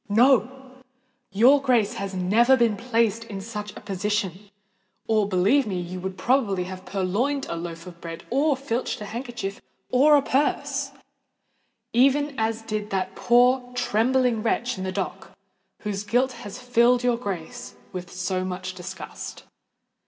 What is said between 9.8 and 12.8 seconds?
or a purse—even as